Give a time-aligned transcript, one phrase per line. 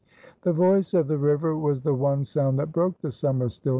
[0.41, 3.69] The voice of the river was the one sound that broke the summer stillness.